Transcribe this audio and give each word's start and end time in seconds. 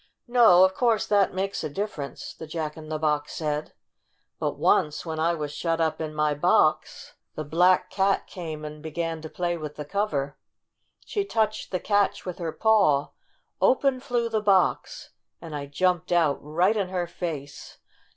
"No, 0.27 0.63
of 0.63 0.73
course 0.73 1.05
that 1.05 1.31
makes 1.35 1.63
a 1.63 1.69
difference," 1.69 2.33
the 2.33 2.47
Jack 2.47 2.75
in 2.75 2.89
the 2.89 2.97
Box 2.97 3.33
said. 3.33 3.73
"But 4.39 4.57
once, 4.57 5.05
when 5.05 5.19
I 5.19 5.35
was 5.35 5.53
shut 5.53 5.79
up 5.79 6.01
in 6.01 6.15
my 6.15 6.33
box, 6.33 7.13
the 7.35 7.43
black 7.43 7.81
82 7.91 7.93
STORY 7.93 8.05
OF 8.05 8.09
A 8.09 8.13
SAWDUST 8.13 8.25
DOLL 8.25 8.25
cat 8.25 8.33
came 8.51 8.65
and 8.65 8.81
began 8.81 9.21
to 9.21 9.29
play 9.29 9.57
with 9.57 9.75
the 9.75 9.85
cover. 9.85 10.37
She 11.05 11.23
touched 11.23 11.69
the 11.69 11.79
catch 11.79 12.25
with 12.25 12.39
her 12.39 12.51
paw, 12.51 13.11
open 13.61 13.99
flew 13.99 14.27
the 14.27 14.41
box, 14.41 15.11
and 15.39 15.55
I 15.55 15.67
jumped 15.67 16.11
out 16.11 16.39
right 16.43 16.75
in 16.75 16.89
her 16.89 17.05
face 17.05 17.77